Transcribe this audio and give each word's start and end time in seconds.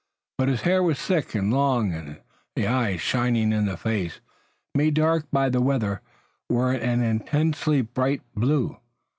But 0.39 0.47
his 0.47 0.61
hair 0.61 0.81
was 0.81 0.99
thick 0.99 1.35
and 1.35 1.53
long 1.53 1.93
and 1.93 2.21
the 2.55 2.65
eyes 2.65 3.01
shining 3.01 3.53
in 3.53 3.65
the 3.65 3.77
face, 3.77 4.19
made 4.73 4.95
dark 4.95 5.27
by 5.29 5.47
the 5.47 5.61
weather, 5.61 6.01
were 6.49 6.71
an 6.73 7.03
intensely 7.03 7.83
bright 7.83 8.23
blue. 8.35 8.79